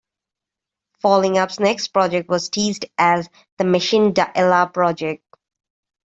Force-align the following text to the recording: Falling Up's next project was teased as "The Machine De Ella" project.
Falling 1.01 1.37
Up's 1.37 1.59
next 1.59 1.89
project 1.89 2.27
was 2.27 2.49
teased 2.49 2.85
as 2.97 3.29
"The 3.59 3.65
Machine 3.65 4.13
De 4.13 4.35
Ella" 4.35 4.67
project. 4.73 5.23